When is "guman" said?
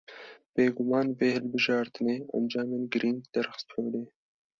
0.77-1.07